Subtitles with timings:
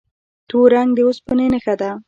[0.49, 1.91] تور رنګ د اوسپنې نښه ده.